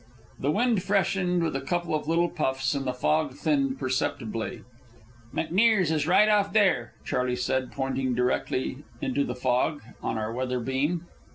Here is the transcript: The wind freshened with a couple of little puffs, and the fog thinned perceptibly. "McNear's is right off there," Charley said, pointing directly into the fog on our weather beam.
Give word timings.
The 0.39 0.49
wind 0.49 0.81
freshened 0.81 1.43
with 1.43 1.55
a 1.55 1.61
couple 1.61 1.93
of 1.93 2.07
little 2.07 2.27
puffs, 2.27 2.73
and 2.73 2.87
the 2.87 2.91
fog 2.95 3.35
thinned 3.35 3.77
perceptibly. 3.77 4.63
"McNear's 5.31 5.91
is 5.91 6.07
right 6.07 6.27
off 6.27 6.53
there," 6.53 6.93
Charley 7.05 7.35
said, 7.35 7.71
pointing 7.71 8.15
directly 8.15 8.79
into 8.99 9.23
the 9.23 9.35
fog 9.35 9.83
on 10.01 10.17
our 10.17 10.33
weather 10.33 10.59
beam. 10.59 11.05